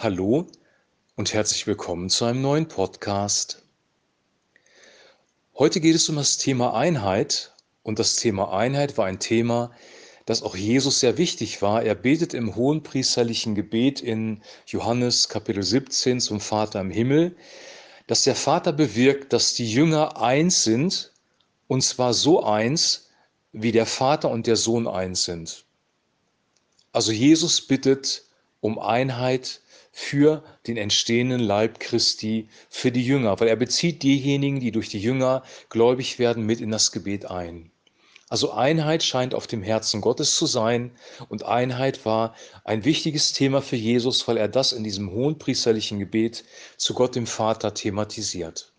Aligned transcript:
Hallo 0.00 0.46
und 1.16 1.34
herzlich 1.34 1.66
willkommen 1.66 2.08
zu 2.08 2.24
einem 2.24 2.40
neuen 2.40 2.68
Podcast. 2.68 3.64
Heute 5.56 5.80
geht 5.80 5.96
es 5.96 6.08
um 6.08 6.14
das 6.14 6.38
Thema 6.38 6.74
Einheit 6.74 7.52
und 7.82 7.98
das 7.98 8.14
Thema 8.14 8.56
Einheit 8.56 8.96
war 8.96 9.06
ein 9.06 9.18
Thema, 9.18 9.72
das 10.24 10.44
auch 10.44 10.54
Jesus 10.54 11.00
sehr 11.00 11.18
wichtig 11.18 11.62
war. 11.62 11.82
Er 11.82 11.96
betet 11.96 12.32
im 12.32 12.54
hohen 12.54 12.84
priesterlichen 12.84 13.56
Gebet 13.56 14.00
in 14.00 14.40
Johannes 14.66 15.28
Kapitel 15.28 15.64
17 15.64 16.20
zum 16.20 16.38
Vater 16.38 16.80
im 16.80 16.92
Himmel, 16.92 17.34
dass 18.06 18.22
der 18.22 18.36
Vater 18.36 18.72
bewirkt, 18.72 19.32
dass 19.32 19.54
die 19.54 19.68
Jünger 19.68 20.22
eins 20.22 20.62
sind 20.62 21.12
und 21.66 21.82
zwar 21.82 22.14
so 22.14 22.44
eins, 22.44 23.08
wie 23.50 23.72
der 23.72 23.84
Vater 23.84 24.30
und 24.30 24.46
der 24.46 24.54
Sohn 24.54 24.86
eins 24.86 25.24
sind. 25.24 25.64
Also 26.92 27.10
Jesus 27.10 27.60
bittet 27.60 28.22
um 28.60 28.78
Einheit 28.78 29.60
für 30.00 30.44
den 30.68 30.76
entstehenden 30.76 31.40
Leib 31.40 31.80
Christi, 31.80 32.48
für 32.70 32.92
die 32.92 33.04
Jünger, 33.04 33.40
weil 33.40 33.48
er 33.48 33.56
bezieht 33.56 34.04
diejenigen, 34.04 34.60
die 34.60 34.70
durch 34.70 34.88
die 34.88 35.00
Jünger 35.00 35.42
gläubig 35.70 36.20
werden, 36.20 36.46
mit 36.46 36.60
in 36.60 36.70
das 36.70 36.92
Gebet 36.92 37.26
ein. 37.26 37.72
Also 38.28 38.52
Einheit 38.52 39.02
scheint 39.02 39.34
auf 39.34 39.48
dem 39.48 39.60
Herzen 39.60 40.00
Gottes 40.00 40.36
zu 40.36 40.46
sein 40.46 40.92
und 41.28 41.42
Einheit 41.42 42.06
war 42.06 42.36
ein 42.64 42.84
wichtiges 42.84 43.32
Thema 43.32 43.60
für 43.60 43.74
Jesus, 43.74 44.28
weil 44.28 44.36
er 44.36 44.46
das 44.46 44.72
in 44.72 44.84
diesem 44.84 45.10
hohen 45.10 45.36
priesterlichen 45.36 45.98
Gebet 45.98 46.44
zu 46.76 46.94
Gott 46.94 47.16
dem 47.16 47.26
Vater 47.26 47.74
thematisiert. 47.74 48.72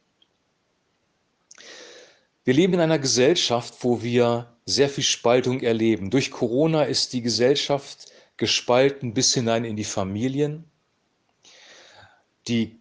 Wir 2.45 2.53
leben 2.53 2.75
in 2.75 2.79
einer 2.79 2.97
Gesellschaft, 2.97 3.75
wo 3.81 4.01
wir 4.01 4.55
sehr 4.65 4.87
viel 4.87 5.03
Spaltung 5.03 5.59
erleben. 5.59 6.11
Durch 6.11 6.31
Corona 6.31 6.83
ist 6.83 7.11
die 7.11 7.21
Gesellschaft 7.21 8.05
gespalten 8.37 9.13
bis 9.13 9.33
hinein 9.33 9.65
in 9.65 9.75
die 9.75 9.83
Familien. 9.83 10.68
Die 12.49 12.79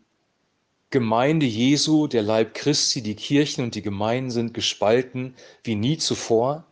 Gemeinde 0.91 1.45
Jesu, 1.45 2.07
der 2.07 2.23
Leib 2.23 2.55
Christi, 2.55 3.03
die 3.03 3.15
Kirchen 3.15 3.63
und 3.63 3.75
die 3.75 3.83
Gemeinden 3.83 4.31
sind 4.31 4.55
gespalten 4.55 5.35
wie 5.63 5.75
nie 5.75 5.99
zuvor. 5.99 6.65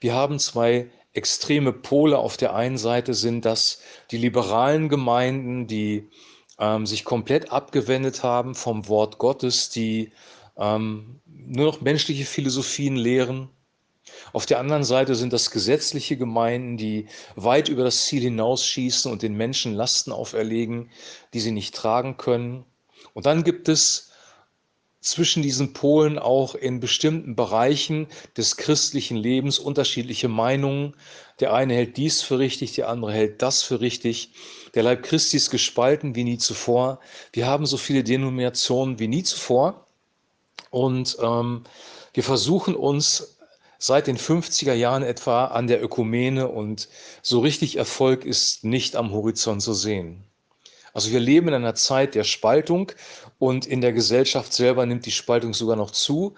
Wir 0.00 0.12
haben 0.12 0.38
zwei 0.38 0.90
extreme 1.14 1.72
Pole. 1.72 2.18
Auf 2.18 2.36
der 2.36 2.54
einen 2.54 2.76
Seite 2.76 3.14
sind 3.14 3.46
das 3.46 3.80
die 4.10 4.18
liberalen 4.18 4.90
Gemeinden, 4.90 5.66
die 5.66 6.10
ähm, 6.58 6.84
sich 6.84 7.04
komplett 7.04 7.50
abgewendet 7.50 8.22
haben 8.22 8.54
vom 8.54 8.88
Wort 8.88 9.16
Gottes, 9.16 9.70
die 9.70 10.12
ähm, 10.58 11.20
nur 11.24 11.64
noch 11.64 11.80
menschliche 11.80 12.26
Philosophien 12.26 12.96
lehren. 12.96 13.48
Auf 14.32 14.46
der 14.46 14.58
anderen 14.58 14.84
Seite 14.84 15.14
sind 15.14 15.32
das 15.32 15.50
gesetzliche 15.50 16.16
Gemeinden, 16.16 16.76
die 16.76 17.06
weit 17.36 17.68
über 17.68 17.84
das 17.84 18.06
Ziel 18.06 18.22
hinausschießen 18.22 19.10
und 19.10 19.22
den 19.22 19.34
Menschen 19.34 19.74
Lasten 19.74 20.12
auferlegen, 20.12 20.90
die 21.32 21.40
sie 21.40 21.52
nicht 21.52 21.74
tragen 21.74 22.16
können. 22.16 22.64
Und 23.12 23.26
dann 23.26 23.44
gibt 23.44 23.68
es 23.68 24.10
zwischen 25.04 25.42
diesen 25.42 25.74
Polen 25.74 26.18
auch 26.18 26.54
in 26.54 26.80
bestimmten 26.80 27.36
Bereichen 27.36 28.08
des 28.36 28.56
christlichen 28.56 29.18
Lebens 29.18 29.58
unterschiedliche 29.58 30.28
Meinungen. 30.28 30.96
Der 31.40 31.52
eine 31.52 31.74
hält 31.74 31.98
dies 31.98 32.22
für 32.22 32.38
richtig, 32.38 32.72
der 32.72 32.88
andere 32.88 33.12
hält 33.12 33.42
das 33.42 33.62
für 33.62 33.80
richtig. 33.80 34.32
Der 34.74 34.82
Leib 34.82 35.02
Christi 35.02 35.36
ist 35.36 35.50
gespalten 35.50 36.14
wie 36.14 36.24
nie 36.24 36.38
zuvor. 36.38 37.00
Wir 37.32 37.46
haben 37.46 37.66
so 37.66 37.76
viele 37.76 38.02
Denominationen 38.02 38.98
wie 38.98 39.08
nie 39.08 39.22
zuvor. 39.22 39.86
Und 40.70 41.18
ähm, 41.22 41.64
wir 42.14 42.24
versuchen 42.24 42.74
uns 42.74 43.33
seit 43.86 44.06
den 44.06 44.16
50er 44.16 44.72
Jahren 44.72 45.02
etwa 45.02 45.44
an 45.44 45.66
der 45.66 45.82
Ökumene 45.82 46.48
und 46.48 46.88
so 47.20 47.40
richtig 47.40 47.76
Erfolg 47.76 48.24
ist 48.24 48.64
nicht 48.64 48.96
am 48.96 49.12
Horizont 49.12 49.60
zu 49.60 49.74
sehen. 49.74 50.24
Also 50.94 51.10
wir 51.10 51.20
leben 51.20 51.48
in 51.48 51.54
einer 51.54 51.74
Zeit 51.74 52.14
der 52.14 52.24
Spaltung 52.24 52.92
und 53.38 53.66
in 53.66 53.82
der 53.82 53.92
Gesellschaft 53.92 54.54
selber 54.54 54.86
nimmt 54.86 55.04
die 55.04 55.10
Spaltung 55.10 55.52
sogar 55.52 55.76
noch 55.76 55.90
zu. 55.90 56.32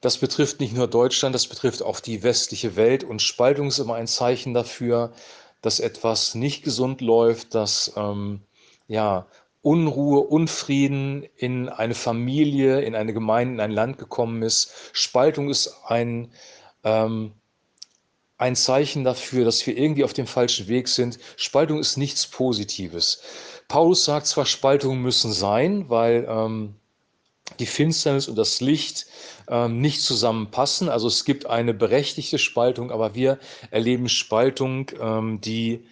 Das 0.00 0.16
betrifft 0.16 0.60
nicht 0.60 0.74
nur 0.74 0.88
Deutschland, 0.88 1.34
das 1.34 1.46
betrifft 1.46 1.82
auch 1.82 2.00
die 2.00 2.22
westliche 2.22 2.74
Welt 2.74 3.04
und 3.04 3.20
Spaltung 3.20 3.68
ist 3.68 3.80
immer 3.80 3.96
ein 3.96 4.06
Zeichen 4.06 4.54
dafür, 4.54 5.12
dass 5.60 5.80
etwas 5.80 6.34
nicht 6.34 6.62
gesund 6.62 7.02
läuft, 7.02 7.54
dass 7.54 7.92
ähm, 7.96 8.40
ja, 8.86 9.26
Unruhe, 9.60 10.20
Unfrieden 10.20 11.26
in 11.36 11.68
eine 11.68 11.94
Familie, 11.94 12.80
in 12.80 12.94
eine 12.94 13.12
Gemeinde, 13.12 13.54
in 13.54 13.60
ein 13.60 13.72
Land 13.72 13.98
gekommen 13.98 14.42
ist. 14.42 14.72
Spaltung 14.94 15.50
ist 15.50 15.74
ein 15.84 16.30
ähm, 16.84 17.32
ein 18.38 18.54
Zeichen 18.54 19.04
dafür, 19.04 19.44
dass 19.44 19.66
wir 19.66 19.76
irgendwie 19.76 20.04
auf 20.04 20.12
dem 20.12 20.26
falschen 20.26 20.68
Weg 20.68 20.88
sind. 20.88 21.18
Spaltung 21.36 21.80
ist 21.80 21.96
nichts 21.96 22.26
Positives. 22.26 23.20
Paulus 23.66 24.04
sagt 24.04 24.26
zwar, 24.28 24.46
Spaltungen 24.46 25.02
müssen 25.02 25.32
sein, 25.32 25.90
weil 25.90 26.26
ähm, 26.28 26.76
die 27.58 27.66
Finsternis 27.66 28.28
und 28.28 28.36
das 28.36 28.60
Licht 28.60 29.06
ähm, 29.48 29.80
nicht 29.80 30.02
zusammenpassen. 30.02 30.88
Also 30.88 31.08
es 31.08 31.24
gibt 31.24 31.46
eine 31.46 31.74
berechtigte 31.74 32.38
Spaltung, 32.38 32.90
aber 32.92 33.14
wir 33.14 33.38
erleben 33.70 34.08
Spaltung, 34.08 34.90
ähm, 35.00 35.40
die, 35.40 35.86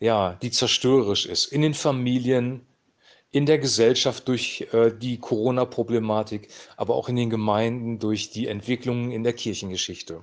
ja, 0.00 0.34
die 0.42 0.50
zerstörerisch 0.50 1.26
ist. 1.26 1.46
In 1.46 1.62
den 1.62 1.74
Familien, 1.74 2.66
in 3.30 3.46
der 3.46 3.58
Gesellschaft 3.58 4.28
durch 4.28 4.66
äh, 4.72 4.90
die 4.90 5.18
Corona-Problematik, 5.18 6.48
aber 6.76 6.96
auch 6.96 7.08
in 7.08 7.16
den 7.16 7.30
Gemeinden 7.30 7.98
durch 7.98 8.30
die 8.30 8.48
Entwicklungen 8.48 9.12
in 9.12 9.22
der 9.22 9.32
Kirchengeschichte. 9.32 10.22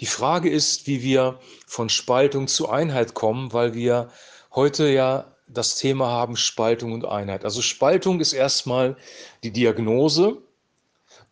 Die 0.00 0.06
Frage 0.06 0.50
ist, 0.50 0.86
wie 0.86 1.02
wir 1.02 1.40
von 1.66 1.88
Spaltung 1.88 2.48
zu 2.48 2.68
Einheit 2.68 3.14
kommen, 3.14 3.52
weil 3.52 3.74
wir 3.74 4.10
heute 4.54 4.88
ja 4.88 5.36
das 5.48 5.76
Thema 5.76 6.08
haben 6.08 6.36
Spaltung 6.36 6.92
und 6.92 7.04
Einheit. 7.04 7.44
Also 7.44 7.62
Spaltung 7.62 8.20
ist 8.20 8.32
erstmal 8.32 8.96
die 9.42 9.52
Diagnose 9.52 10.38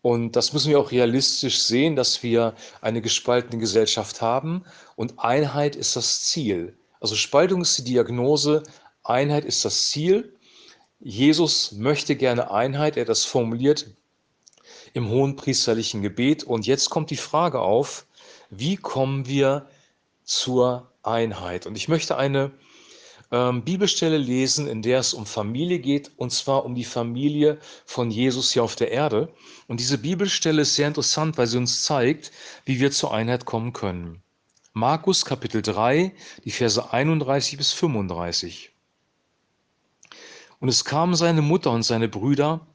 und 0.01 0.35
das 0.35 0.53
müssen 0.53 0.69
wir 0.69 0.79
auch 0.79 0.91
realistisch 0.91 1.59
sehen, 1.59 1.95
dass 1.95 2.23
wir 2.23 2.55
eine 2.81 3.01
gespaltene 3.01 3.57
Gesellschaft 3.57 4.21
haben 4.21 4.63
und 4.95 5.19
Einheit 5.19 5.75
ist 5.75 5.95
das 5.95 6.23
Ziel. 6.23 6.77
Also 6.99 7.15
Spaltung 7.15 7.61
ist 7.61 7.77
die 7.77 7.83
Diagnose, 7.83 8.63
Einheit 9.03 9.45
ist 9.45 9.65
das 9.65 9.89
Ziel. 9.89 10.33
Jesus 10.99 11.73
möchte 11.73 12.15
gerne 12.15 12.51
Einheit, 12.51 12.97
er 12.97 13.05
das 13.05 13.25
formuliert 13.25 13.87
im 14.93 15.09
hohen 15.09 15.35
priesterlichen 15.35 16.01
Gebet 16.01 16.43
und 16.43 16.65
jetzt 16.65 16.89
kommt 16.89 17.09
die 17.09 17.17
Frage 17.17 17.59
auf, 17.59 18.05
wie 18.49 18.77
kommen 18.77 19.27
wir 19.27 19.67
zur 20.23 20.91
Einheit? 21.03 21.65
Und 21.65 21.75
ich 21.75 21.87
möchte 21.87 22.17
eine 22.17 22.51
ähm, 23.31 23.63
Bibelstelle 23.63 24.17
lesen, 24.17 24.67
in 24.67 24.81
der 24.81 24.99
es 24.99 25.13
um 25.13 25.25
Familie 25.25 25.79
geht, 25.79 26.11
und 26.17 26.31
zwar 26.31 26.65
um 26.65 26.75
die 26.75 26.85
Familie 26.85 27.59
von 27.85 28.11
Jesus 28.11 28.51
hier 28.53 28.63
auf 28.63 28.75
der 28.75 28.91
Erde. 28.91 29.33
Und 29.67 29.79
diese 29.79 29.97
Bibelstelle 29.97 30.61
ist 30.61 30.75
sehr 30.75 30.87
interessant, 30.87 31.37
weil 31.37 31.47
sie 31.47 31.57
uns 31.57 31.83
zeigt, 31.83 32.31
wie 32.65 32.79
wir 32.79 32.91
zur 32.91 33.13
Einheit 33.13 33.45
kommen 33.45 33.73
können. 33.73 34.21
Markus 34.73 35.25
Kapitel 35.25 35.61
3, 35.61 36.13
die 36.43 36.51
Verse 36.51 36.91
31 36.91 37.57
bis 37.57 37.71
35. 37.71 38.71
Und 40.59 40.69
es 40.69 40.85
kamen 40.85 41.15
seine 41.15 41.41
Mutter 41.41 41.71
und 41.71 41.83
seine 41.83 42.07
Brüder 42.07 42.67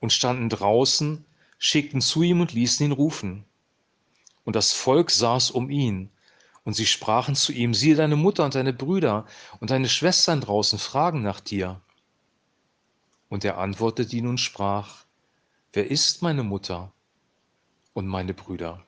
und 0.00 0.12
standen 0.12 0.48
draußen, 0.48 1.24
schickten 1.58 2.00
zu 2.00 2.22
ihm 2.22 2.40
und 2.40 2.52
ließen 2.52 2.84
ihn 2.86 2.92
rufen. 2.92 3.44
Und 4.44 4.56
das 4.56 4.72
Volk 4.72 5.10
saß 5.10 5.50
um 5.50 5.70
ihn. 5.70 6.10
Und 6.64 6.74
sie 6.74 6.86
sprachen 6.86 7.34
zu 7.34 7.52
ihm, 7.52 7.74
siehe 7.74 7.96
deine 7.96 8.16
Mutter 8.16 8.44
und 8.44 8.54
deine 8.54 8.72
Brüder 8.72 9.26
und 9.60 9.70
deine 9.70 9.88
Schwestern 9.88 10.40
draußen 10.40 10.78
fragen 10.78 11.22
nach 11.22 11.40
dir. 11.40 11.80
Und 13.28 13.44
er 13.44 13.58
antwortete 13.58 14.14
ihnen 14.16 14.28
und 14.28 14.38
sprach, 14.38 15.04
wer 15.72 15.90
ist 15.90 16.22
meine 16.22 16.42
Mutter 16.42 16.92
und 17.94 18.06
meine 18.06 18.34
Brüder? 18.34 18.84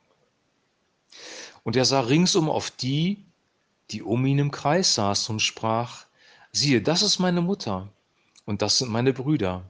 Und 1.64 1.76
er 1.76 1.84
sah 1.84 2.00
ringsum 2.00 2.48
auf 2.48 2.70
die, 2.70 3.24
die 3.90 4.02
um 4.02 4.24
ihn 4.26 4.38
im 4.38 4.50
Kreis 4.50 4.94
saßen 4.94 5.34
und 5.34 5.40
sprach, 5.40 6.06
siehe, 6.52 6.80
das 6.80 7.02
ist 7.02 7.18
meine 7.18 7.40
Mutter 7.40 7.88
und 8.44 8.62
das 8.62 8.78
sind 8.78 8.90
meine 8.90 9.12
Brüder. 9.12 9.64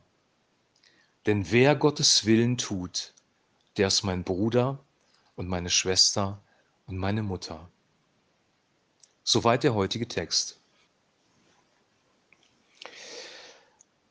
Denn 1.27 1.51
wer 1.51 1.75
Gottes 1.75 2.27
Willen 2.27 2.59
tut, 2.59 3.15
der 3.77 3.89
ist 3.89 4.03
mein 4.03 4.25
Bruder 4.25 4.79
und 5.37 5.49
meine 5.49 5.71
Schwester 5.71 6.43
und 6.87 6.97
meine 6.97 7.23
Mutter. 7.23 7.69
Soweit 9.23 9.65
der 9.65 9.75
heutige 9.75 10.07
Text. 10.07 10.59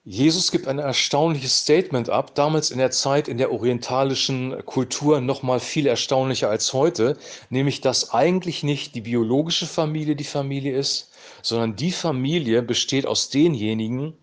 Jesus 0.05 0.51
gibt 0.51 0.67
ein 0.67 0.79
erstaunliches 0.79 1.59
Statement 1.59 2.09
ab, 2.09 2.35
damals 2.35 2.71
in 2.71 2.77
der 2.77 2.91
Zeit 2.91 3.29
in 3.29 3.37
der 3.37 3.53
orientalischen 3.53 4.65
Kultur 4.65 5.21
noch 5.21 5.43
mal 5.43 5.61
viel 5.61 5.87
erstaunlicher 5.87 6.49
als 6.49 6.73
heute, 6.73 7.17
nämlich 7.49 7.79
dass 7.79 8.11
eigentlich 8.11 8.63
nicht 8.63 8.95
die 8.95 9.01
biologische 9.01 9.65
Familie 9.65 10.17
die 10.17 10.25
Familie 10.25 10.77
ist, 10.77 11.13
sondern 11.41 11.77
die 11.77 11.93
Familie 11.93 12.61
besteht 12.63 13.05
aus 13.05 13.29
denjenigen, 13.29 14.17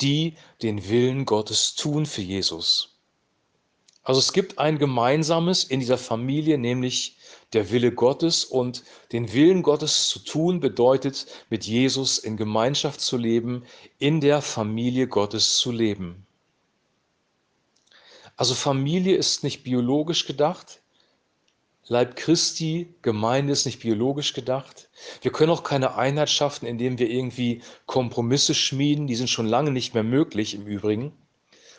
die 0.00 0.36
den 0.62 0.88
Willen 0.88 1.24
Gottes 1.24 1.74
tun 1.74 2.06
für 2.06 2.22
Jesus. 2.22 2.93
Also 4.04 4.20
es 4.20 4.34
gibt 4.34 4.58
ein 4.58 4.78
gemeinsames 4.78 5.64
in 5.64 5.80
dieser 5.80 5.96
Familie, 5.96 6.58
nämlich 6.58 7.16
der 7.54 7.70
Wille 7.70 7.90
Gottes 7.90 8.44
und 8.44 8.84
den 9.12 9.32
Willen 9.32 9.62
Gottes 9.62 10.08
zu 10.08 10.18
tun 10.18 10.60
bedeutet, 10.60 11.26
mit 11.48 11.64
Jesus 11.64 12.18
in 12.18 12.36
Gemeinschaft 12.36 13.00
zu 13.00 13.16
leben, 13.16 13.64
in 13.98 14.20
der 14.20 14.42
Familie 14.42 15.08
Gottes 15.08 15.56
zu 15.56 15.72
leben. 15.72 16.26
Also 18.36 18.54
Familie 18.54 19.16
ist 19.16 19.42
nicht 19.42 19.62
biologisch 19.62 20.26
gedacht, 20.26 20.80
Leib 21.86 22.16
Christi, 22.16 22.94
Gemeinde 23.02 23.52
ist 23.52 23.66
nicht 23.66 23.80
biologisch 23.80 24.32
gedacht. 24.32 24.88
Wir 25.20 25.30
können 25.32 25.50
auch 25.50 25.64
keine 25.64 25.96
Einheit 25.96 26.30
schaffen, 26.30 26.66
indem 26.66 26.98
wir 26.98 27.10
irgendwie 27.10 27.60
Kompromisse 27.84 28.54
schmieden, 28.54 29.06
die 29.06 29.16
sind 29.16 29.28
schon 29.28 29.46
lange 29.46 29.70
nicht 29.70 29.92
mehr 29.92 30.02
möglich 30.02 30.54
im 30.54 30.66
Übrigen. 30.66 31.12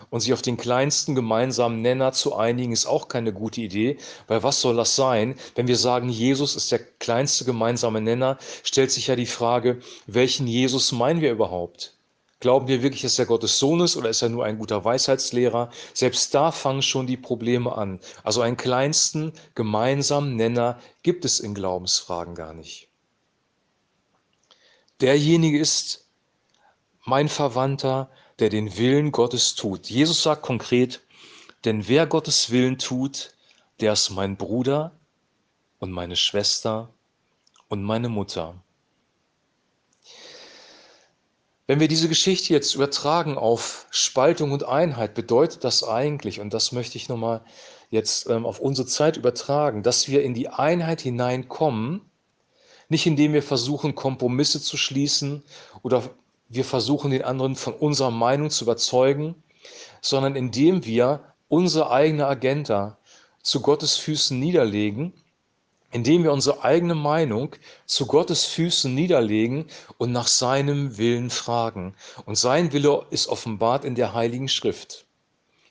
Und 0.09 0.19
sich 0.19 0.33
auf 0.33 0.41
den 0.41 0.57
kleinsten 0.57 1.15
gemeinsamen 1.15 1.81
Nenner 1.81 2.11
zu 2.11 2.35
einigen, 2.35 2.73
ist 2.73 2.85
auch 2.85 3.07
keine 3.07 3.33
gute 3.33 3.61
Idee, 3.61 3.97
weil 4.27 4.43
was 4.43 4.61
soll 4.61 4.75
das 4.75 4.95
sein? 4.95 5.35
Wenn 5.55 5.67
wir 5.67 5.77
sagen, 5.77 6.09
Jesus 6.09 6.55
ist 6.55 6.71
der 6.71 6.79
kleinste 6.79 7.45
gemeinsame 7.45 8.01
Nenner, 8.01 8.37
stellt 8.63 8.91
sich 8.91 9.07
ja 9.07 9.15
die 9.15 9.25
Frage, 9.25 9.79
welchen 10.07 10.47
Jesus 10.47 10.91
meinen 10.91 11.21
wir 11.21 11.31
überhaupt? 11.31 11.95
Glauben 12.41 12.67
wir 12.67 12.83
wirklich, 12.83 13.01
dass 13.01 13.17
er 13.17 13.25
Gottes 13.25 13.57
Sohn 13.57 13.79
ist 13.79 13.95
oder 13.95 14.09
ist 14.09 14.21
er 14.21 14.29
nur 14.29 14.45
ein 14.45 14.59
guter 14.59 14.83
Weisheitslehrer? 14.83 15.71
Selbst 15.93 16.33
da 16.35 16.51
fangen 16.51 16.81
schon 16.81 17.07
die 17.07 17.17
Probleme 17.17 17.75
an. 17.75 17.99
Also 18.23 18.41
einen 18.41 18.57
kleinsten 18.57 19.33
gemeinsamen 19.55 20.35
Nenner 20.35 20.79
gibt 21.01 21.25
es 21.25 21.39
in 21.39 21.55
Glaubensfragen 21.55 22.35
gar 22.35 22.53
nicht. 22.53 22.89
Derjenige 25.01 25.59
ist 25.59 26.05
mein 27.05 27.29
Verwandter, 27.29 28.09
der 28.39 28.49
den 28.49 28.77
Willen 28.77 29.11
Gottes 29.11 29.55
tut. 29.55 29.87
Jesus 29.89 30.23
sagt 30.23 30.41
konkret, 30.41 31.01
denn 31.63 31.87
wer 31.87 32.05
Gottes 32.05 32.51
Willen 32.51 32.77
tut, 32.77 33.33
der 33.79 33.93
ist 33.93 34.09
mein 34.09 34.37
Bruder 34.37 34.91
und 35.79 35.91
meine 35.91 36.15
Schwester 36.15 36.89
und 37.67 37.83
meine 37.83 38.09
Mutter. 38.09 38.55
Wenn 41.67 41.79
wir 41.79 41.87
diese 41.87 42.07
Geschichte 42.07 42.53
jetzt 42.53 42.75
übertragen 42.75 43.37
auf 43.37 43.87
Spaltung 43.89 44.51
und 44.51 44.63
Einheit, 44.63 45.15
bedeutet 45.15 45.63
das 45.63 45.83
eigentlich, 45.83 46.39
und 46.39 46.53
das 46.53 46.71
möchte 46.71 46.97
ich 46.97 47.09
nochmal 47.09 47.41
jetzt 47.89 48.29
ähm, 48.29 48.45
auf 48.45 48.59
unsere 48.59 48.87
Zeit 48.87 49.17
übertragen, 49.17 49.81
dass 49.81 50.07
wir 50.07 50.23
in 50.23 50.35
die 50.35 50.47
Einheit 50.47 51.01
hineinkommen, 51.01 52.01
nicht 52.87 53.07
indem 53.07 53.33
wir 53.33 53.41
versuchen, 53.41 53.95
Kompromisse 53.95 54.61
zu 54.61 54.77
schließen 54.77 55.43
oder 55.81 56.03
wir 56.49 56.65
versuchen, 56.65 57.11
den 57.11 57.23
anderen 57.23 57.55
von 57.55 57.73
unserer 57.73 58.11
Meinung 58.11 58.49
zu 58.49 58.65
überzeugen, 58.65 59.35
sondern 60.01 60.35
indem 60.35 60.85
wir 60.85 61.21
unsere 61.47 61.91
eigene 61.91 62.27
Agenda 62.27 62.97
zu 63.41 63.61
Gottes 63.61 63.97
Füßen 63.97 64.39
niederlegen 64.39 65.13
indem 65.95 66.23
wir 66.23 66.33
unsere 66.33 66.61
eigene 66.61 66.93
Meinung 66.93 67.55
zu 67.85 68.05
Gottes 68.05 68.43
Füßen 68.43 68.93
niederlegen 68.93 69.67
und 69.97 70.11
nach 70.11 70.27
seinem 70.27 70.97
Willen 70.97 71.29
fragen. 71.29 71.95
Und 72.25 72.37
sein 72.37 72.73
Wille 72.73 73.05
ist 73.11 73.29
offenbart 73.29 73.85
in 73.85 73.95
der 73.95 74.13
Heiligen 74.13 74.49
Schrift. 74.49 75.05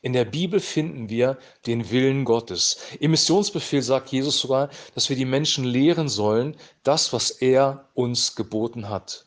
In 0.00 0.14
der 0.14 0.24
Bibel 0.24 0.60
finden 0.60 1.10
wir 1.10 1.36
den 1.66 1.90
Willen 1.90 2.24
Gottes. 2.24 2.78
Im 3.00 3.10
Missionsbefehl 3.10 3.82
sagt 3.82 4.12
Jesus 4.12 4.40
sogar, 4.40 4.70
dass 4.94 5.10
wir 5.10 5.16
die 5.16 5.26
Menschen 5.26 5.64
lehren 5.64 6.08
sollen, 6.08 6.56
das, 6.84 7.12
was 7.12 7.30
er 7.30 7.90
uns 7.92 8.34
geboten 8.34 8.88
hat. 8.88 9.26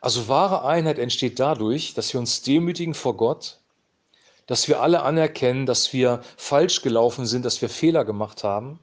Also 0.00 0.28
wahre 0.28 0.64
Einheit 0.64 0.98
entsteht 0.98 1.38
dadurch, 1.38 1.94
dass 1.94 2.12
wir 2.12 2.20
uns 2.20 2.42
demütigen 2.42 2.94
vor 2.94 3.16
Gott, 3.16 3.60
dass 4.46 4.66
wir 4.66 4.80
alle 4.80 5.02
anerkennen, 5.02 5.66
dass 5.66 5.92
wir 5.92 6.22
falsch 6.36 6.82
gelaufen 6.82 7.26
sind, 7.26 7.44
dass 7.44 7.62
wir 7.62 7.68
Fehler 7.68 8.04
gemacht 8.04 8.42
haben 8.44 8.80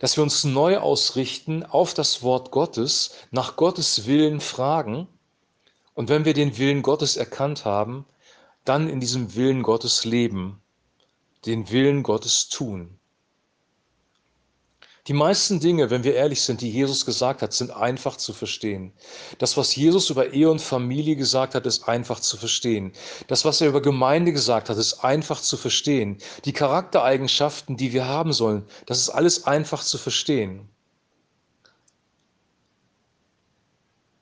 dass 0.00 0.16
wir 0.16 0.22
uns 0.22 0.44
neu 0.44 0.78
ausrichten 0.78 1.64
auf 1.64 1.94
das 1.94 2.22
Wort 2.22 2.50
Gottes, 2.50 3.12
nach 3.30 3.56
Gottes 3.56 4.06
Willen 4.06 4.40
fragen 4.40 5.08
und 5.94 6.08
wenn 6.08 6.24
wir 6.24 6.34
den 6.34 6.58
Willen 6.58 6.82
Gottes 6.82 7.16
erkannt 7.16 7.64
haben, 7.64 8.06
dann 8.64 8.88
in 8.88 9.00
diesem 9.00 9.34
Willen 9.34 9.62
Gottes 9.62 10.04
leben, 10.04 10.62
den 11.46 11.70
Willen 11.70 12.02
Gottes 12.02 12.48
tun. 12.48 12.98
Die 15.08 15.14
meisten 15.14 15.58
Dinge, 15.58 15.90
wenn 15.90 16.04
wir 16.04 16.14
ehrlich 16.14 16.42
sind, 16.42 16.60
die 16.60 16.70
Jesus 16.70 17.04
gesagt 17.04 17.42
hat, 17.42 17.52
sind 17.52 17.72
einfach 17.72 18.16
zu 18.16 18.32
verstehen. 18.32 18.92
Das, 19.38 19.56
was 19.56 19.74
Jesus 19.74 20.10
über 20.10 20.32
Ehe 20.32 20.48
und 20.48 20.60
Familie 20.60 21.16
gesagt 21.16 21.56
hat, 21.56 21.66
ist 21.66 21.88
einfach 21.88 22.20
zu 22.20 22.36
verstehen. 22.36 22.92
Das, 23.26 23.44
was 23.44 23.60
er 23.60 23.68
über 23.68 23.82
Gemeinde 23.82 24.32
gesagt 24.32 24.70
hat, 24.70 24.76
ist 24.76 25.02
einfach 25.02 25.40
zu 25.40 25.56
verstehen. 25.56 26.18
Die 26.44 26.52
Charaktereigenschaften, 26.52 27.76
die 27.76 27.92
wir 27.92 28.06
haben 28.06 28.32
sollen, 28.32 28.64
das 28.86 28.98
ist 28.98 29.10
alles 29.10 29.44
einfach 29.44 29.82
zu 29.82 29.98
verstehen. 29.98 30.68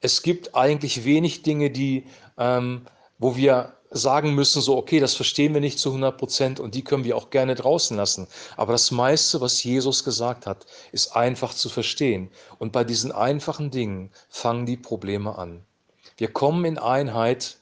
Es 0.01 0.23
gibt 0.23 0.55
eigentlich 0.55 1.05
wenig 1.05 1.43
Dinge, 1.43 1.71
die, 1.71 2.07
ähm, 2.39 2.87
wo 3.19 3.37
wir 3.37 3.77
sagen 3.91 4.35
müssen, 4.35 4.63
so, 4.63 4.77
okay, 4.77 5.01
das 5.01 5.15
verstehen 5.15 5.53
wir 5.53 5.61
nicht 5.61 5.79
zu 5.79 5.89
100 5.89 6.17
Prozent 6.17 6.61
und 6.61 6.75
die 6.75 6.85
können 6.85 7.05
wir 7.05 7.17
auch 7.17 7.31
gerne 7.31 7.57
draußen 7.57 7.97
lassen. 7.97 8.29
Aber 8.57 8.73
das 8.73 8.91
meiste, 8.91 9.41
was 9.41 9.63
Jesus 9.65 10.05
gesagt 10.05 10.47
hat, 10.47 10.67
ist 10.93 11.17
einfach 11.17 11.53
zu 11.53 11.69
verstehen. 11.69 12.31
Und 12.59 12.73
bei 12.73 12.85
diesen 12.85 13.11
einfachen 13.11 13.71
Dingen 13.71 14.11
fangen 14.29 14.67
die 14.67 14.77
Probleme 14.77 15.37
an. 15.37 15.65
Wir 16.17 16.29
kommen 16.29 16.65
in 16.65 16.79
Einheit 16.79 17.59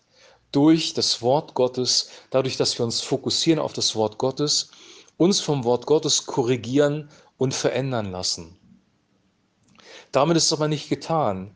durch 0.52 0.94
das 0.94 1.22
Wort 1.22 1.54
Gottes, 1.54 2.10
dadurch, 2.30 2.56
dass 2.56 2.78
wir 2.78 2.84
uns 2.84 3.00
fokussieren 3.00 3.60
auf 3.60 3.72
das 3.72 3.94
Wort 3.94 4.18
Gottes, 4.18 4.70
uns 5.16 5.40
vom 5.40 5.64
Wort 5.64 5.86
Gottes 5.86 6.26
korrigieren 6.26 7.10
und 7.38 7.54
verändern 7.54 8.10
lassen. 8.10 8.58
Damit 10.12 10.36
ist 10.36 10.52
aber 10.52 10.68
nicht 10.68 10.88
getan. 10.88 11.54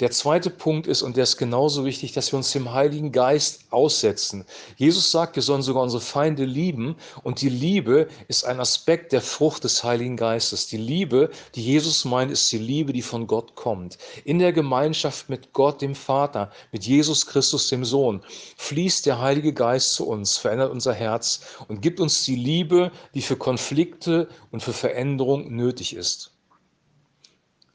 Der 0.00 0.10
zweite 0.10 0.48
Punkt 0.48 0.86
ist, 0.86 1.02
und 1.02 1.18
der 1.18 1.24
ist 1.24 1.36
genauso 1.36 1.84
wichtig, 1.84 2.12
dass 2.12 2.32
wir 2.32 2.38
uns 2.38 2.52
dem 2.52 2.72
Heiligen 2.72 3.12
Geist 3.12 3.66
aussetzen. 3.70 4.46
Jesus 4.76 5.10
sagt, 5.10 5.36
wir 5.36 5.42
sollen 5.42 5.60
sogar 5.60 5.82
unsere 5.82 6.00
Feinde 6.00 6.46
lieben 6.46 6.96
und 7.22 7.42
die 7.42 7.50
Liebe 7.50 8.08
ist 8.26 8.46
ein 8.46 8.60
Aspekt 8.60 9.12
der 9.12 9.20
Frucht 9.20 9.62
des 9.64 9.84
Heiligen 9.84 10.16
Geistes. 10.16 10.68
Die 10.68 10.78
Liebe, 10.78 11.28
die 11.54 11.62
Jesus 11.62 12.06
meint, 12.06 12.30
ist 12.30 12.50
die 12.50 12.56
Liebe, 12.56 12.94
die 12.94 13.02
von 13.02 13.26
Gott 13.26 13.54
kommt. 13.56 13.98
In 14.24 14.38
der 14.38 14.54
Gemeinschaft 14.54 15.28
mit 15.28 15.52
Gott, 15.52 15.82
dem 15.82 15.94
Vater, 15.94 16.50
mit 16.72 16.86
Jesus 16.86 17.26
Christus, 17.26 17.68
dem 17.68 17.84
Sohn, 17.84 18.22
fließt 18.56 19.04
der 19.04 19.20
Heilige 19.20 19.52
Geist 19.52 19.92
zu 19.92 20.06
uns, 20.06 20.38
verändert 20.38 20.72
unser 20.72 20.94
Herz 20.94 21.42
und 21.68 21.82
gibt 21.82 22.00
uns 22.00 22.24
die 22.24 22.36
Liebe, 22.36 22.90
die 23.12 23.20
für 23.20 23.36
Konflikte 23.36 24.28
und 24.50 24.62
für 24.62 24.72
Veränderung 24.72 25.54
nötig 25.54 25.94
ist. 25.94 26.32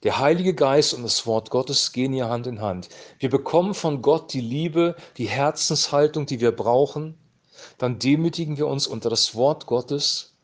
Der 0.05 0.19
Heilige 0.19 0.53
Geist 0.53 0.93
und 0.93 1.01
das 1.01 1.25
Wort 1.25 1.49
Gottes 1.49 1.91
gehen 1.91 2.13
hier 2.13 2.29
Hand 2.29 2.45
in 2.45 2.61
Hand. 2.61 2.89
Wir 3.17 3.31
bekommen 3.31 3.73
von 3.73 4.03
Gott 4.03 4.33
die 4.33 4.39
Liebe, 4.39 4.95
die 5.17 5.27
Herzenshaltung, 5.27 6.27
die 6.27 6.39
wir 6.39 6.51
brauchen. 6.51 7.17
Dann 7.79 7.97
demütigen 7.97 8.55
wir 8.59 8.67
uns 8.67 8.85
unter 8.85 9.09
das 9.09 9.33
Wort 9.33 9.65
Gottes 9.65 10.35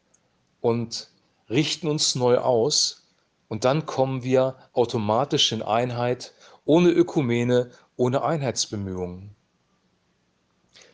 und 0.61 1.11
richten 1.47 1.87
uns 1.87 2.15
neu 2.15 2.39
aus. 2.39 3.03
Und 3.49 3.63
dann 3.63 3.85
kommen 3.85 4.23
wir 4.23 4.55
automatisch 4.73 5.51
in 5.51 5.61
Einheit, 5.61 6.33
ohne 6.65 6.89
Ökumene, 6.89 7.69
ohne 7.97 8.23
Einheitsbemühungen. 8.23 9.35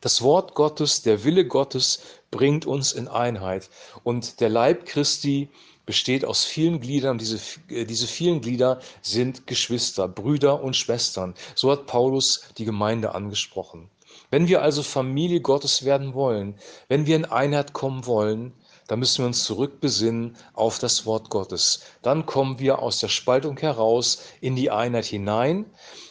Das 0.02 0.22
Wort 0.22 0.56
Gottes, 0.56 1.04
der 1.04 1.24
Wille 1.24 1.48
Gottes 1.48 2.02
bringt 2.32 2.66
uns 2.66 2.92
in 2.92 3.08
Einheit. 3.08 3.70
Und 4.04 4.42
der 4.42 4.50
Leib 4.50 4.86
Christi 4.86 5.50
besteht 5.88 6.26
aus 6.26 6.44
vielen 6.44 6.80
Gliedern 6.82 7.18
diese, 7.18 7.40
äh, 7.70 7.86
diese 7.86 8.06
vielen 8.06 8.42
Glieder 8.42 8.80
sind 9.02 9.48
Geschwister, 9.48 10.08
Brüder 10.08 10.62
und 10.62 10.76
Schwestern. 10.76 11.34
So 11.56 11.72
hat 11.72 11.88
Paulus 11.88 12.44
die 12.60 12.66
Gemeinde 12.66 13.16
angesprochen. 13.16 13.90
Wenn 14.30 14.48
wir 14.48 14.62
also 14.62 14.84
Familie 14.84 15.42
Gottes 15.42 15.86
werden 15.86 16.14
wollen, 16.14 16.56
wenn 16.90 17.08
wir 17.08 17.16
in 17.16 17.26
Einheit 17.26 17.74
kommen 17.74 18.06
wollen, 18.06 18.54
dann 18.88 19.00
müssen 19.00 19.20
wir 19.20 19.28
uns 19.28 19.46
zurückbesinnen 19.46 20.36
auf 20.54 20.78
das 20.80 21.06
Wort 21.06 21.30
Gottes. 21.30 21.82
Dann 22.02 22.26
kommen 22.26 22.60
wir 22.60 22.80
aus 22.80 23.00
der 23.00 23.10
Spaltung 23.10 23.58
heraus 23.58 24.22
in 24.42 24.56
die 24.56 24.70
Einheit 24.70 25.06
hinein. 25.06 25.66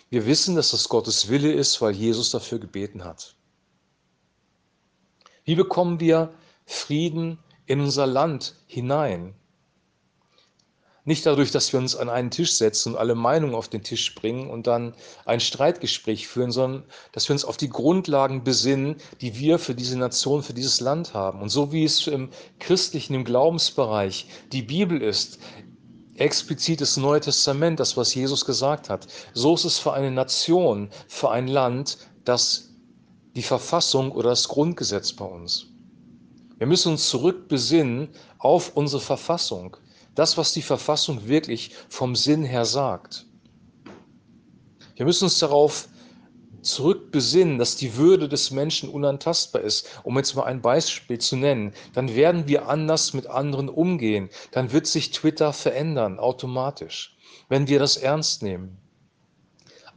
Wir 0.09 0.27
wissen, 0.27 0.57
dass 0.57 0.71
das 0.71 0.89
Gottes 0.89 1.29
Wille 1.29 1.53
ist, 1.53 1.83
weil 1.83 1.93
Jesus 1.93 2.31
dafür 2.31 2.59
gebeten 2.59 3.05
hat. 3.05 3.35
Wie 5.45 5.55
bekommen 5.55 6.01
wir 6.01 6.33
Frieden 6.65 7.39
in 7.67 7.81
unser 7.81 8.07
Land 8.07 8.57
hinein? 8.67 9.35
Nicht 11.07 11.25
dadurch, 11.25 11.53
dass 11.53 11.73
wir 11.73 11.79
uns 11.79 11.95
an 11.95 12.09
einen 12.09 12.33
Tisch 12.33 12.55
setzen 12.55 12.93
und 12.93 12.99
alle 12.99 13.15
Meinungen 13.15 13.55
auf 13.55 13.69
den 13.69 13.85
Tisch 13.85 14.13
bringen 14.17 14.51
und 14.51 14.67
dann 14.67 14.93
ein 15.25 15.39
Streitgespräch 15.39 16.27
führen, 16.27 16.51
sondern 16.51 16.83
dass 17.13 17.29
wir 17.29 17.35
uns 17.35 17.45
auf 17.45 17.57
die 17.57 17.69
Grundlagen 17.69 18.43
besinnen, 18.43 18.97
die 19.21 19.39
wir 19.39 19.61
für 19.61 19.77
diese 19.77 19.97
Nation, 19.97 20.43
für 20.43 20.53
dieses 20.53 20.81
Land 20.81 21.15
haben. 21.15 21.41
Und 21.41 21.49
so 21.49 21.71
wie 21.71 21.85
es 21.85 22.09
im 22.09 22.31
christlichen, 22.59 23.15
im 23.15 23.25
Glaubensbereich 23.25 24.27
die 24.51 24.63
Bibel 24.63 25.01
ist, 25.01 25.39
explizit 26.17 26.81
das 26.81 26.97
Neue 26.97 27.21
Testament, 27.21 27.79
das, 27.79 27.97
was 27.97 28.13
Jesus 28.13 28.45
gesagt 28.45 28.91
hat, 28.91 29.07
so 29.33 29.55
ist 29.55 29.65
es 29.65 29.79
für 29.79 29.93
eine 29.93 30.11
Nation, 30.11 30.91
für 31.07 31.31
ein 31.31 31.47
Land, 31.47 31.99
das 32.25 32.75
die 33.37 33.43
Verfassung 33.43 34.11
oder 34.11 34.31
das 34.31 34.49
Grundgesetz 34.49 35.13
bei 35.13 35.25
uns. 35.25 35.69
Wir 36.59 36.67
müssen 36.67 36.93
uns 36.93 37.09
zurückbesinnen 37.11 38.09
auf 38.39 38.75
unsere 38.75 39.03
Verfassung. 39.03 39.77
Das, 40.17 40.37
was 40.37 40.53
die 40.53 40.63
Verfassung 40.63 41.29
wirklich 41.29 41.73
vom 41.89 42.17
Sinn 42.17 42.43
her 42.45 42.65
sagt. 42.65 43.27
Wir 44.97 45.05
müssen 45.05 45.25
uns 45.25 45.39
darauf 45.39 45.89
zurückbesinnen, 46.63 47.59
dass 47.59 47.77
die 47.77 47.97
Würde 47.97 48.29
des 48.29 48.51
Menschen 48.51 48.89
unantastbar 48.89 49.63
ist, 49.63 50.01
um 50.03 50.17
jetzt 50.17 50.35
mal 50.35 50.45
ein 50.45 50.63
Beispiel 50.63 51.19
zu 51.19 51.37
nennen, 51.37 51.73
dann 51.93 52.15
werden 52.17 52.49
wir 52.49 52.69
anders 52.69 53.13
mit 53.13 53.27
anderen 53.29 53.69
umgehen. 53.69 54.31
Dann 54.51 54.73
wird 54.73 54.87
sich 54.87 55.13
Twitter 55.13 55.53
verändern, 55.53 56.19
automatisch, 56.19 57.17
wenn 57.49 57.69
wir 57.69 57.79
das 57.79 57.97
ernst 57.97 58.43
nehmen. 58.43 58.79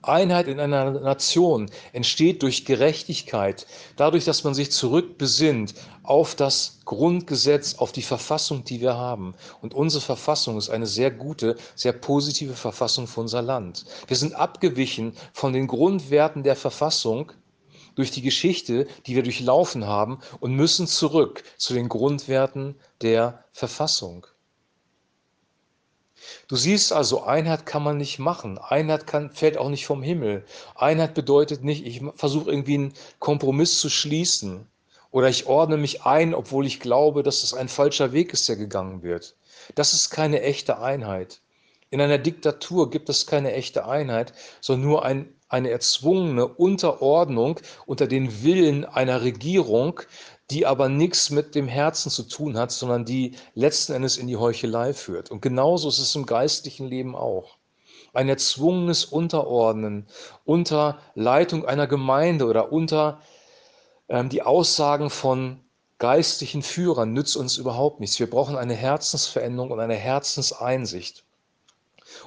Einheit 0.01 0.47
in 0.47 0.59
einer 0.59 0.91
Nation 0.91 1.69
entsteht 1.91 2.41
durch 2.43 2.65
Gerechtigkeit, 2.65 3.67
dadurch, 3.95 4.25
dass 4.25 4.43
man 4.43 4.53
sich 4.53 4.71
zurückbesinnt 4.71 5.73
auf 6.03 6.35
das 6.35 6.79
Grundgesetz, 6.85 7.75
auf 7.75 7.91
die 7.91 8.01
Verfassung, 8.01 8.63
die 8.63 8.81
wir 8.81 8.95
haben. 8.95 9.35
Und 9.61 9.73
unsere 9.73 10.01
Verfassung 10.01 10.57
ist 10.57 10.69
eine 10.69 10.87
sehr 10.87 11.11
gute, 11.11 11.55
sehr 11.75 11.93
positive 11.93 12.53
Verfassung 12.53 13.07
für 13.07 13.21
unser 13.21 13.41
Land. 13.41 13.85
Wir 14.07 14.17
sind 14.17 14.33
abgewichen 14.33 15.13
von 15.33 15.53
den 15.53 15.67
Grundwerten 15.67 16.43
der 16.43 16.55
Verfassung 16.55 17.31
durch 17.95 18.11
die 18.11 18.21
Geschichte, 18.21 18.87
die 19.05 19.15
wir 19.15 19.23
durchlaufen 19.23 19.85
haben 19.85 20.19
und 20.39 20.55
müssen 20.55 20.87
zurück 20.87 21.43
zu 21.57 21.73
den 21.73 21.89
Grundwerten 21.89 22.75
der 23.01 23.43
Verfassung. 23.51 24.25
Du 26.47 26.55
siehst 26.55 26.93
also, 26.93 27.23
Einheit 27.23 27.65
kann 27.65 27.83
man 27.83 27.97
nicht 27.97 28.19
machen. 28.19 28.57
Einheit 28.57 29.07
kann, 29.07 29.31
fällt 29.31 29.57
auch 29.57 29.69
nicht 29.69 29.85
vom 29.85 30.03
Himmel. 30.03 30.45
Einheit 30.75 31.13
bedeutet 31.13 31.63
nicht, 31.63 31.85
ich 31.85 32.01
versuche 32.15 32.49
irgendwie 32.49 32.75
einen 32.75 32.93
Kompromiss 33.19 33.79
zu 33.79 33.89
schließen 33.89 34.67
oder 35.11 35.29
ich 35.29 35.47
ordne 35.47 35.77
mich 35.77 36.03
ein, 36.03 36.33
obwohl 36.33 36.65
ich 36.65 36.79
glaube, 36.79 37.23
dass 37.23 37.43
es 37.43 37.53
ein 37.53 37.69
falscher 37.69 38.11
Weg 38.11 38.33
ist, 38.33 38.47
der 38.47 38.55
gegangen 38.55 39.01
wird. 39.01 39.35
Das 39.75 39.93
ist 39.93 40.09
keine 40.09 40.41
echte 40.41 40.79
Einheit. 40.79 41.41
In 41.89 42.01
einer 42.01 42.19
Diktatur 42.19 42.89
gibt 42.89 43.09
es 43.09 43.25
keine 43.25 43.53
echte 43.53 43.87
Einheit, 43.87 44.33
sondern 44.61 44.87
nur 44.87 45.05
ein, 45.05 45.33
eine 45.47 45.71
erzwungene 45.71 46.47
Unterordnung 46.47 47.59
unter 47.87 48.05
den 48.05 48.43
Willen 48.43 48.85
einer 48.85 49.23
Regierung, 49.23 50.01
die 50.49 50.65
aber 50.65 50.89
nichts 50.89 51.29
mit 51.29 51.53
dem 51.55 51.67
Herzen 51.67 52.09
zu 52.09 52.23
tun 52.23 52.57
hat, 52.57 52.71
sondern 52.71 53.05
die 53.05 53.35
letzten 53.53 53.93
Endes 53.93 54.17
in 54.17 54.27
die 54.27 54.37
Heuchelei 54.37 54.93
führt. 54.93 55.29
Und 55.31 55.41
genauso 55.41 55.89
ist 55.89 55.99
es 55.99 56.15
im 56.15 56.25
geistlichen 56.25 56.87
Leben 56.87 57.15
auch. 57.15 57.57
Ein 58.13 58.29
erzwungenes 58.29 59.05
Unterordnen 59.05 60.07
unter 60.43 60.99
Leitung 61.13 61.65
einer 61.65 61.85
Gemeinde 61.85 62.45
oder 62.45 62.71
unter 62.71 63.21
ähm, 64.07 64.29
die 64.29 64.41
Aussagen 64.41 65.11
von 65.11 65.61
geistlichen 65.99 66.63
Führern 66.63 67.13
nützt 67.13 67.37
uns 67.37 67.57
überhaupt 67.57 67.99
nichts. 67.99 68.19
Wir 68.19 68.29
brauchen 68.29 68.55
eine 68.55 68.73
Herzensveränderung 68.73 69.71
und 69.71 69.79
eine 69.79 69.95
Herzenseinsicht. 69.95 71.23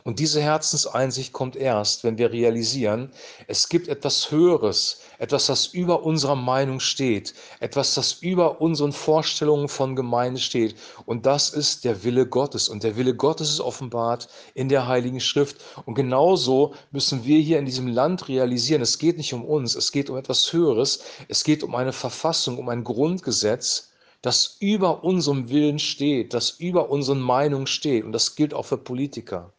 Und 0.05 0.19
diese 0.19 0.41
Herzenseinsicht 0.43 1.33
kommt 1.33 1.55
erst, 1.55 2.03
wenn 2.03 2.19
wir 2.19 2.33
realisieren, 2.33 3.13
es 3.47 3.69
gibt 3.69 3.87
etwas 3.87 4.33
Höheres, 4.33 5.01
etwas, 5.19 5.47
das 5.47 5.67
über 5.67 6.03
unserer 6.03 6.35
Meinung 6.35 6.81
steht, 6.81 7.35
etwas, 7.61 7.95
das 7.95 8.15
über 8.15 8.61
unseren 8.61 8.93
Vorstellungen 8.93 9.69
von 9.69 9.95
Gemeinde 9.95 10.41
steht. 10.41 10.75
Und 11.07 11.25
das 11.25 11.51
ist 11.51 11.85
der 11.85 12.03
Wille 12.03 12.27
Gottes. 12.27 12.69
Und 12.69 12.83
der 12.83 12.97
Wille 12.97 13.15
Gottes 13.15 13.51
ist 13.51 13.61
offenbart 13.61 14.29
in 14.55 14.69
der 14.69 14.89
Heiligen 14.89 15.21
Schrift. 15.21 15.59
Und 15.87 15.95
genauso 15.95 16.75
müssen 16.91 17.25
wir 17.25 17.39
hier 17.39 17.61
in 17.61 17.67
diesem 17.67 17.87
Land 17.87 18.29
realisieren, 18.29 18.83
es 18.83 18.99
geht 18.99 19.19
nicht 19.19 19.33
um 19.33 19.45
uns, 19.45 19.77
es 19.77 19.93
geht 19.93 20.11
um 20.11 20.17
etwas 20.17 20.53
Höheres, 20.53 21.05
es 21.29 21.45
geht 21.45 21.63
um 21.63 21.77
eine 21.77 21.93
Verfassung, 21.93 22.59
um 22.59 22.69
ein 22.69 22.83
Grundgesetz, 22.83 23.91
das 24.21 24.57
über 24.59 25.05
unserem 25.05 25.49
Willen 25.49 25.79
steht, 25.79 26.35
das 26.35 26.51
über 26.51 26.91
unseren 26.91 27.21
Meinungen 27.21 27.69
steht. 27.69 28.05
Und 28.05 28.11
das 28.11 28.35
gilt 28.35 28.53
auch 28.53 28.67
für 28.67 28.79
Politiker. 28.79 29.53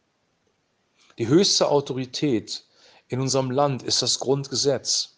Die 1.18 1.28
höchste 1.28 1.68
Autorität 1.68 2.64
in 3.08 3.20
unserem 3.20 3.50
Land 3.50 3.82
ist 3.82 4.02
das 4.02 4.18
Grundgesetz. 4.18 5.16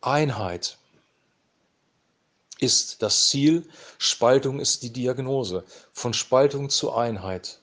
Einheit 0.00 0.78
ist 2.58 3.02
das 3.02 3.28
Ziel, 3.28 3.68
Spaltung 3.98 4.60
ist 4.60 4.82
die 4.82 4.92
Diagnose. 4.92 5.64
Von 5.92 6.14
Spaltung 6.14 6.70
zu 6.70 6.92
Einheit. 6.92 7.60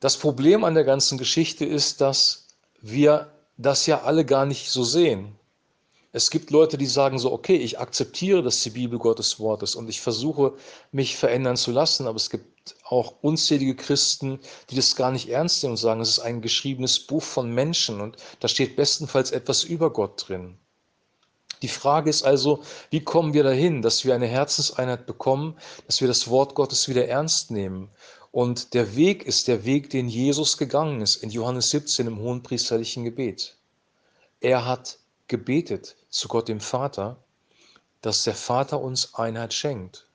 Das 0.00 0.16
Problem 0.16 0.64
an 0.64 0.74
der 0.74 0.84
ganzen 0.84 1.18
Geschichte 1.18 1.64
ist, 1.64 2.00
dass 2.00 2.46
wir 2.80 3.32
das 3.56 3.86
ja 3.86 4.02
alle 4.02 4.24
gar 4.24 4.46
nicht 4.46 4.70
so 4.70 4.82
sehen. 4.82 5.36
Es 6.12 6.30
gibt 6.30 6.50
Leute, 6.50 6.76
die 6.78 6.86
sagen 6.86 7.18
so, 7.18 7.32
okay, 7.32 7.56
ich 7.56 7.78
akzeptiere, 7.78 8.42
dass 8.42 8.62
die 8.62 8.70
Bibel 8.70 8.98
Gottes 8.98 9.38
Wort 9.38 9.62
ist 9.62 9.76
und 9.76 9.88
ich 9.88 10.00
versuche, 10.00 10.54
mich 10.90 11.16
verändern 11.16 11.56
zu 11.56 11.70
lassen, 11.70 12.06
aber 12.06 12.16
es 12.16 12.30
gibt 12.30 12.59
auch 12.84 13.14
unzählige 13.22 13.76
Christen, 13.76 14.40
die 14.68 14.76
das 14.76 14.96
gar 14.96 15.10
nicht 15.10 15.28
ernst 15.28 15.62
nehmen 15.62 15.72
und 15.72 15.76
sagen, 15.78 16.00
es 16.00 16.10
ist 16.10 16.18
ein 16.20 16.40
geschriebenes 16.40 17.00
Buch 17.00 17.22
von 17.22 17.50
Menschen 17.52 18.00
und 18.00 18.16
da 18.40 18.48
steht 18.48 18.76
bestenfalls 18.76 19.30
etwas 19.30 19.64
über 19.64 19.92
Gott 19.92 20.28
drin. 20.28 20.58
Die 21.62 21.68
Frage 21.68 22.08
ist 22.08 22.22
also, 22.22 22.62
wie 22.90 23.04
kommen 23.04 23.34
wir 23.34 23.42
dahin, 23.42 23.82
dass 23.82 24.04
wir 24.04 24.14
eine 24.14 24.26
Herzenseinheit 24.26 25.06
bekommen, 25.06 25.58
dass 25.86 26.00
wir 26.00 26.08
das 26.08 26.28
Wort 26.28 26.54
Gottes 26.54 26.88
wieder 26.88 27.06
ernst 27.06 27.50
nehmen? 27.50 27.90
Und 28.32 28.74
der 28.74 28.96
Weg 28.96 29.24
ist 29.24 29.48
der 29.48 29.64
Weg, 29.64 29.90
den 29.90 30.08
Jesus 30.08 30.56
gegangen 30.56 31.02
ist 31.02 31.16
in 31.16 31.30
Johannes 31.30 31.70
17 31.70 32.06
im 32.06 32.18
hohenpriesterlichen 32.18 33.04
Gebet. 33.04 33.56
Er 34.40 34.64
hat 34.64 34.98
gebetet 35.26 35.96
zu 36.08 36.28
Gott 36.28 36.48
dem 36.48 36.60
Vater, 36.60 37.22
dass 38.00 38.24
der 38.24 38.34
Vater 38.34 38.80
uns 38.80 39.14
Einheit 39.14 39.52
schenkt. 39.52 40.09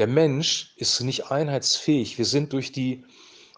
Der 0.00 0.06
Mensch 0.06 0.72
ist 0.76 0.98
nicht 1.02 1.30
einheitsfähig. 1.30 2.16
Wir 2.16 2.24
sind 2.24 2.54
durch, 2.54 2.72
die, 2.72 3.04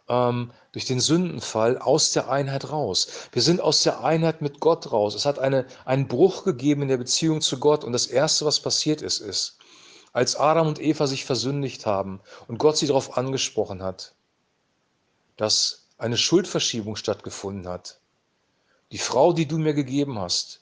ähm, 0.09 0.51
durch 0.73 0.85
den 0.85 0.99
Sündenfall 0.99 1.79
aus 1.79 2.11
der 2.11 2.31
Einheit 2.31 2.73
raus. 2.73 3.07
Wir 3.31 3.43
sind 3.43 3.61
aus 3.61 3.85
der 3.85 4.03
Einheit 4.03 4.43
mit 4.43 4.59
Gott 4.59 4.91
raus. 4.91 5.15
Es 5.15 5.25
hat 5.25 5.39
eine, 5.39 5.67
einen 5.85 6.09
Bruch 6.09 6.43
gegeben 6.43 6.83
in 6.83 6.89
der 6.89 6.97
Beziehung 6.97 7.43
zu 7.43 7.61
Gott. 7.61 7.85
Und 7.85 7.93
das 7.93 8.09
Erste, 8.09 8.45
was 8.45 8.59
passiert 8.59 9.03
ist, 9.03 9.21
ist, 9.21 9.59
als 10.13 10.35
Adam 10.35 10.67
und 10.67 10.81
Eva 10.81 11.07
sich 11.07 11.25
versündigt 11.25 11.87
haben 11.87 12.21
und 12.49 12.59
Gott 12.59 12.77
sie 12.77 12.89
darauf 12.89 13.17
angesprochen 13.17 13.81
hat, 13.81 14.13
dass 15.37 15.87
eine 15.97 16.17
Schuldverschiebung 16.17 16.97
stattgefunden 16.97 17.69
hat, 17.69 18.01
die 18.91 18.99
Frau, 18.99 19.33
die 19.33 19.47
du 19.47 19.59
mir 19.59 19.75
gegeben 19.75 20.19
hast, 20.19 20.59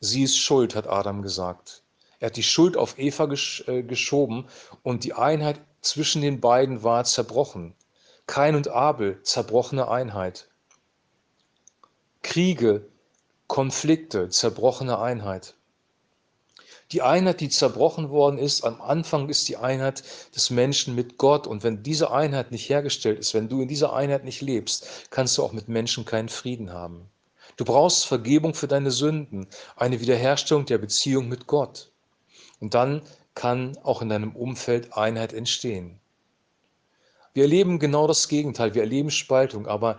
sie 0.00 0.24
ist 0.24 0.36
schuld, 0.36 0.74
hat 0.74 0.88
Adam 0.88 1.22
gesagt. 1.22 1.81
Er 2.22 2.26
hat 2.26 2.36
die 2.36 2.44
Schuld 2.44 2.76
auf 2.76 3.00
Eva 3.00 3.26
gesch 3.26 3.64
äh, 3.66 3.82
geschoben 3.82 4.46
und 4.84 5.02
die 5.02 5.12
Einheit 5.12 5.60
zwischen 5.80 6.22
den 6.22 6.40
beiden 6.40 6.84
war 6.84 7.02
zerbrochen. 7.02 7.74
Kain 8.28 8.54
und 8.54 8.68
Abel, 8.68 9.20
zerbrochene 9.24 9.88
Einheit. 9.88 10.48
Kriege, 12.22 12.86
Konflikte, 13.48 14.28
zerbrochene 14.28 15.00
Einheit. 15.00 15.54
Die 16.92 17.02
Einheit, 17.02 17.40
die 17.40 17.48
zerbrochen 17.48 18.10
worden 18.10 18.38
ist, 18.38 18.62
am 18.62 18.80
Anfang 18.80 19.28
ist 19.28 19.48
die 19.48 19.56
Einheit 19.56 20.04
des 20.36 20.50
Menschen 20.50 20.94
mit 20.94 21.18
Gott. 21.18 21.48
Und 21.48 21.64
wenn 21.64 21.82
diese 21.82 22.12
Einheit 22.12 22.52
nicht 22.52 22.68
hergestellt 22.68 23.18
ist, 23.18 23.34
wenn 23.34 23.48
du 23.48 23.62
in 23.62 23.66
dieser 23.66 23.94
Einheit 23.94 24.22
nicht 24.22 24.42
lebst, 24.42 25.10
kannst 25.10 25.36
du 25.36 25.42
auch 25.42 25.52
mit 25.52 25.66
Menschen 25.66 26.04
keinen 26.04 26.28
Frieden 26.28 26.72
haben. 26.72 27.10
Du 27.56 27.64
brauchst 27.64 28.06
Vergebung 28.06 28.54
für 28.54 28.68
deine 28.68 28.92
Sünden, 28.92 29.48
eine 29.74 30.00
Wiederherstellung 30.00 30.66
der 30.66 30.78
Beziehung 30.78 31.28
mit 31.28 31.48
Gott. 31.48 31.91
Und 32.62 32.74
dann 32.74 33.02
kann 33.34 33.76
auch 33.82 34.02
in 34.02 34.08
deinem 34.08 34.36
Umfeld 34.36 34.96
Einheit 34.96 35.32
entstehen. 35.32 35.98
Wir 37.34 37.42
erleben 37.42 37.80
genau 37.80 38.06
das 38.06 38.28
Gegenteil. 38.28 38.76
Wir 38.76 38.82
erleben 38.82 39.10
Spaltung, 39.10 39.66
aber 39.66 39.98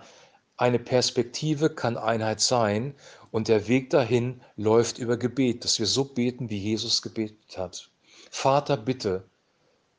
eine 0.55 0.79
Perspektive 0.79 1.69
kann 1.69 1.97
Einheit 1.97 2.39
sein 2.39 2.95
und 3.31 3.49
der 3.49 3.67
Weg 3.67 3.89
dahin 3.89 4.39
läuft 4.55 4.97
über 4.97 5.17
Gebet, 5.17 5.65
dass 5.65 5.77
wir 5.77 5.87
so 5.87 6.05
beten, 6.05 6.49
wie 6.49 6.57
Jesus 6.57 7.01
gebetet 7.01 7.57
hat. 7.57 7.89
Vater, 8.31 8.77
bitte, 8.77 9.25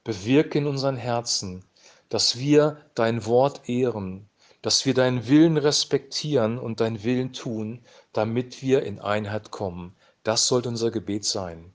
bewirke 0.02 0.56
in 0.56 0.66
unseren 0.66 0.97
Herzen, 0.97 1.66
dass 2.09 2.38
wir 2.38 2.78
dein 2.94 3.26
Wort 3.26 3.68
ehren, 3.68 4.26
dass 4.62 4.87
wir 4.87 4.94
deinen 4.94 5.28
Willen 5.28 5.59
respektieren 5.59 6.59
und 6.59 6.80
deinen 6.80 7.04
Willen 7.04 7.35
tun, 7.35 7.83
damit 8.14 8.62
wir 8.62 8.85
in 8.85 9.00
Einheit 9.00 9.50
kommen. 9.50 9.94
Das 10.23 10.49
sollte 10.49 10.71
unser 10.71 10.90
Gebet 10.90 11.26
sein. 11.26 11.73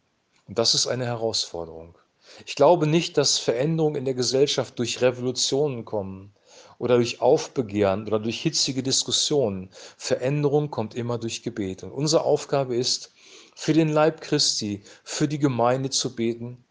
Und 0.50 0.58
das 0.58 0.74
ist 0.74 0.88
eine 0.88 1.06
Herausforderung. 1.06 1.96
Ich 2.48 2.56
glaube 2.56 2.88
nicht, 2.88 3.18
dass 3.18 3.38
Veränderungen 3.38 3.98
in 3.98 4.06
der 4.06 4.16
Gesellschaft 4.16 4.80
durch 4.80 5.00
Revolutionen 5.00 5.86
kommen 5.86 6.34
oder 6.80 6.96
durch 6.96 7.22
Aufbegehren 7.22 8.08
oder 8.08 8.18
durch 8.18 8.42
hitzige 8.42 8.82
Diskussionen. 8.82 9.70
Veränderung 9.96 10.72
kommt 10.72 10.96
immer 10.96 11.20
durch 11.20 11.44
Gebet. 11.44 11.84
Und 11.84 11.92
unsere 11.92 12.24
Aufgabe 12.24 12.76
ist, 12.76 13.14
für 13.56 13.74
den 13.74 13.90
Leib 13.90 14.22
Christi, 14.22 14.82
für 15.04 15.28
die 15.28 15.38
Gemeinde 15.38 15.92
zu 15.92 16.16
beten 16.16 16.66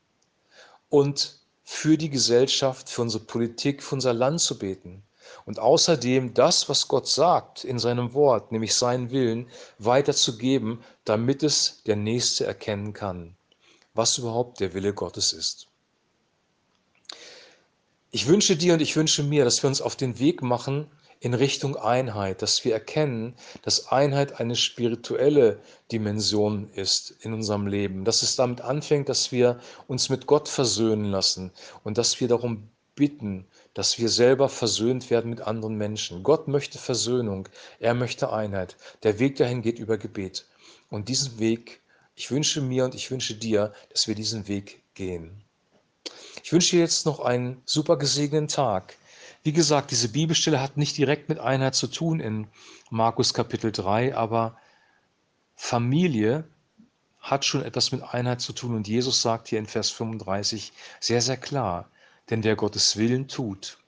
und 0.88 1.38
für 1.62 1.96
die 1.96 2.10
Gesellschaft, 2.10 2.90
für 2.90 3.02
unsere 3.02 3.22
Politik, 3.22 3.84
für 3.84 3.94
unser 3.94 4.12
Land 4.12 4.40
zu 4.40 4.58
beten 4.58 5.04
Und 5.44 5.60
außerdem 5.60 6.34
das, 6.34 6.68
was 6.68 6.88
Gott 6.88 7.06
sagt 7.06 7.62
in 7.62 7.78
seinem 7.78 8.12
Wort, 8.12 8.50
nämlich 8.50 8.74
seinen 8.74 9.12
Willen, 9.12 9.48
weiterzugeben, 9.78 10.82
damit 11.04 11.44
es 11.44 11.84
der 11.84 11.94
Nächste 11.94 12.44
erkennen 12.44 12.92
kann, 12.92 13.37
was 13.98 14.16
überhaupt 14.16 14.60
der 14.60 14.74
Wille 14.74 14.94
Gottes 14.94 15.32
ist. 15.32 15.66
Ich 18.12 18.28
wünsche 18.28 18.56
dir 18.56 18.74
und 18.74 18.80
ich 18.80 18.94
wünsche 18.94 19.24
mir, 19.24 19.44
dass 19.44 19.62
wir 19.62 19.68
uns 19.68 19.82
auf 19.82 19.96
den 19.96 20.20
Weg 20.20 20.40
machen 20.40 20.86
in 21.18 21.34
Richtung 21.34 21.74
Einheit, 21.74 22.40
dass 22.40 22.64
wir 22.64 22.72
erkennen, 22.72 23.34
dass 23.62 23.88
Einheit 23.88 24.38
eine 24.38 24.54
spirituelle 24.54 25.60
Dimension 25.90 26.70
ist 26.74 27.10
in 27.22 27.32
unserem 27.32 27.66
Leben, 27.66 28.04
dass 28.04 28.22
es 28.22 28.36
damit 28.36 28.60
anfängt, 28.60 29.08
dass 29.08 29.32
wir 29.32 29.58
uns 29.88 30.08
mit 30.08 30.26
Gott 30.26 30.48
versöhnen 30.48 31.06
lassen 31.06 31.50
und 31.82 31.98
dass 31.98 32.20
wir 32.20 32.28
darum 32.28 32.70
bitten, 32.94 33.48
dass 33.74 33.98
wir 33.98 34.08
selber 34.08 34.48
versöhnt 34.48 35.10
werden 35.10 35.30
mit 35.30 35.40
anderen 35.40 35.74
Menschen. 35.76 36.22
Gott 36.22 36.46
möchte 36.46 36.78
Versöhnung, 36.78 37.48
er 37.80 37.94
möchte 37.94 38.32
Einheit. 38.32 38.76
Der 39.02 39.18
Weg 39.18 39.36
dahin 39.36 39.60
geht 39.60 39.80
über 39.80 39.98
Gebet. 39.98 40.46
Und 40.88 41.08
diesen 41.08 41.40
Weg, 41.40 41.80
ich 42.18 42.32
wünsche 42.32 42.60
mir 42.60 42.84
und 42.84 42.96
ich 42.96 43.12
wünsche 43.12 43.36
dir, 43.36 43.72
dass 43.90 44.08
wir 44.08 44.16
diesen 44.16 44.48
Weg 44.48 44.82
gehen. 44.94 45.44
Ich 46.42 46.52
wünsche 46.52 46.74
dir 46.74 46.82
jetzt 46.82 47.06
noch 47.06 47.20
einen 47.20 47.62
super 47.64 47.96
gesegneten 47.96 48.48
Tag. 48.48 48.96
Wie 49.44 49.52
gesagt, 49.52 49.92
diese 49.92 50.08
Bibelstelle 50.08 50.60
hat 50.60 50.76
nicht 50.76 50.98
direkt 50.98 51.28
mit 51.28 51.38
Einheit 51.38 51.76
zu 51.76 51.86
tun 51.86 52.18
in 52.18 52.48
Markus 52.90 53.32
Kapitel 53.34 53.70
3, 53.70 54.16
aber 54.16 54.58
Familie 55.54 56.42
hat 57.20 57.44
schon 57.44 57.64
etwas 57.64 57.92
mit 57.92 58.02
Einheit 58.02 58.40
zu 58.40 58.52
tun. 58.52 58.74
Und 58.74 58.88
Jesus 58.88 59.22
sagt 59.22 59.46
hier 59.46 59.60
in 59.60 59.66
Vers 59.66 59.90
35 59.90 60.72
sehr, 60.98 61.22
sehr 61.22 61.36
klar, 61.36 61.88
denn 62.30 62.42
wer 62.42 62.56
Gottes 62.56 62.96
Willen 62.96 63.28
tut, 63.28 63.78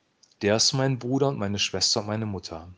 der 0.43 0.55
ist 0.55 0.73
mein 0.73 1.01
Bruder 1.01 1.29
und 1.29 1.39
meine 1.39 1.59
Schwester 1.59 1.99
und 2.01 2.07
meine 2.07 2.27
Mutter. 2.27 2.69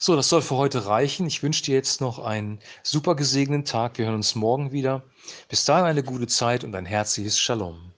So, 0.00 0.16
das 0.16 0.28
soll 0.28 0.42
für 0.42 0.56
heute 0.56 0.86
reichen. 0.86 1.26
Ich 1.28 1.44
wünsche 1.44 1.62
dir 1.62 1.76
jetzt 1.76 2.00
noch 2.00 2.18
einen 2.18 2.58
super 2.82 3.14
gesegneten 3.14 3.64
Tag. 3.64 3.98
Wir 3.98 4.06
hören 4.06 4.16
uns 4.16 4.34
morgen 4.34 4.72
wieder. 4.72 5.04
Bis 5.48 5.64
dahin 5.64 5.84
eine 5.84 6.02
gute 6.02 6.26
Zeit 6.26 6.64
und 6.64 6.74
ein 6.74 6.86
herzliches 6.86 7.38
Shalom. 7.38 7.89